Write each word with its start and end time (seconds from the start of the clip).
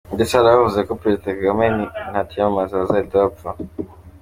Ndetse 0.15 0.33
hari 0.35 0.47
abavuze 0.49 0.79
ko 0.87 0.93
Perezida 1.01 1.27
Kagame 1.37 1.65
natiyamamaza 2.11 2.79
bazahita 2.81 3.23
bapfa! 3.23 3.49